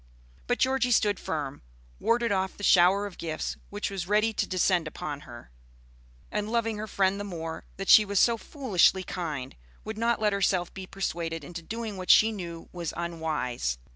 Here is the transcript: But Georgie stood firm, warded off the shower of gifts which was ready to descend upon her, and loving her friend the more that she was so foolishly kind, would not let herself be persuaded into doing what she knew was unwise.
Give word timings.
But 0.47 0.57
Georgie 0.57 0.89
stood 0.89 1.19
firm, 1.19 1.61
warded 1.99 2.31
off 2.31 2.57
the 2.57 2.63
shower 2.63 3.05
of 3.05 3.19
gifts 3.19 3.57
which 3.69 3.91
was 3.91 4.07
ready 4.07 4.33
to 4.33 4.47
descend 4.47 4.87
upon 4.87 5.19
her, 5.29 5.51
and 6.31 6.49
loving 6.51 6.77
her 6.79 6.87
friend 6.87 7.19
the 7.19 7.23
more 7.23 7.65
that 7.77 7.87
she 7.87 8.03
was 8.03 8.19
so 8.19 8.35
foolishly 8.35 9.03
kind, 9.03 9.55
would 9.83 9.99
not 9.99 10.19
let 10.19 10.33
herself 10.33 10.73
be 10.73 10.87
persuaded 10.87 11.43
into 11.43 11.61
doing 11.61 11.97
what 11.97 12.09
she 12.09 12.31
knew 12.31 12.67
was 12.71 12.95
unwise. 12.97 13.77